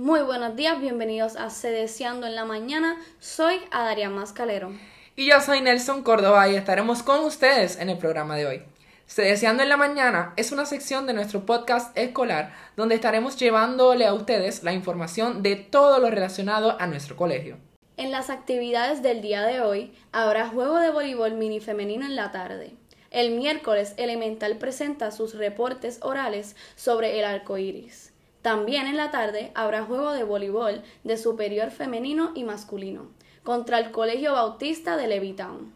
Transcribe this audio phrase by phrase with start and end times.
[0.00, 2.96] Muy buenos días, bienvenidos a Sedeciando en la Mañana.
[3.18, 4.72] Soy Adaria Mascalero.
[5.14, 8.62] Y yo soy Nelson Córdoba y estaremos con ustedes en el programa de hoy.
[9.04, 14.14] Sedeciando en la Mañana es una sección de nuestro podcast escolar donde estaremos llevándole a
[14.14, 17.58] ustedes la información de todo lo relacionado a nuestro colegio.
[17.98, 22.30] En las actividades del día de hoy habrá juego de voleibol mini femenino en la
[22.30, 22.72] tarde.
[23.10, 28.14] El miércoles Elemental presenta sus reportes orales sobre el arco iris.
[28.42, 33.08] También en la tarde habrá juego de voleibol de superior femenino y masculino
[33.42, 35.74] contra el Colegio Bautista de Levitown.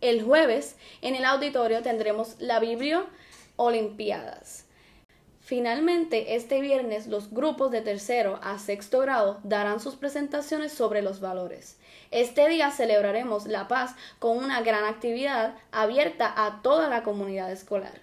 [0.00, 3.06] El jueves en el auditorio tendremos la Biblio
[3.56, 4.64] Olimpiadas.
[5.40, 11.20] Finalmente, este viernes los grupos de tercero a sexto grado darán sus presentaciones sobre los
[11.20, 11.78] valores.
[12.10, 18.00] Este día celebraremos la paz con una gran actividad abierta a toda la comunidad escolar.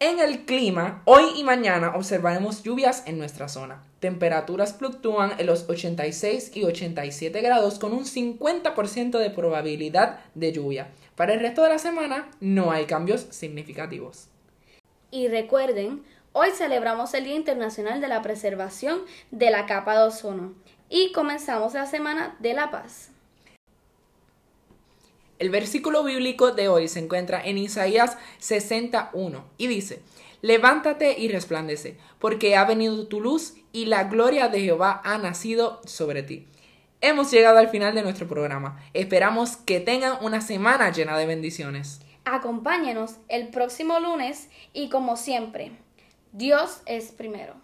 [0.00, 3.82] En el clima, hoy y mañana observaremos lluvias en nuestra zona.
[3.98, 10.86] Temperaturas fluctúan en los 86 y 87 grados con un 50% de probabilidad de lluvia.
[11.16, 14.28] Para el resto de la semana no hay cambios significativos.
[15.10, 19.00] Y recuerden, hoy celebramos el Día Internacional de la Preservación
[19.32, 20.54] de la Capa de Ozono
[20.88, 23.10] y comenzamos la Semana de la Paz.
[25.38, 30.02] El versículo bíblico de hoy se encuentra en Isaías 61 y dice,
[30.42, 35.80] Levántate y resplandece, porque ha venido tu luz y la gloria de Jehová ha nacido
[35.84, 36.46] sobre ti.
[37.00, 38.80] Hemos llegado al final de nuestro programa.
[38.94, 42.00] Esperamos que tengan una semana llena de bendiciones.
[42.24, 45.72] Acompáñenos el próximo lunes y como siempre,
[46.32, 47.54] Dios es primero.